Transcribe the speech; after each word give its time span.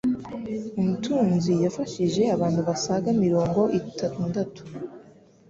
Umtunzi 0.81 1.53
yafashije 1.63 2.21
abantu 2.35 2.59
basaga 2.67 3.09
mirongo 3.23 3.61
itandatu 3.79 4.61